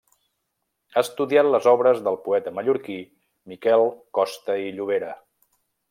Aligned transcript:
Ha 0.95 1.01
estudiat 1.05 1.49
les 1.49 1.67
obres 1.73 2.01
del 2.09 2.17
poeta 2.25 2.55
mallorquí, 2.61 2.99
Miquel 3.53 3.89
Costa 4.21 4.61
i 4.67 4.77
Llobera. 4.81 5.17